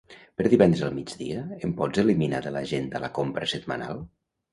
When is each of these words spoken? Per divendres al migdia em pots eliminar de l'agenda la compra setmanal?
Per 0.39 0.43
divendres 0.51 0.79
al 0.85 0.95
migdia 0.95 1.43
em 1.67 1.75
pots 1.81 2.01
eliminar 2.03 2.39
de 2.47 2.53
l'agenda 2.55 3.03
la 3.05 3.11
compra 3.19 3.51
setmanal? 3.53 4.01